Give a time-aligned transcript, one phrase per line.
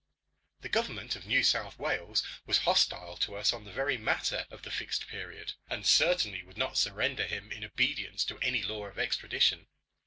[0.61, 4.63] The Government of New South Wales was hostile to us on the very matter of
[4.63, 8.97] the Fixed Period, and certainly would not surrender him in obedience to any law of
[8.97, 9.67] extradition.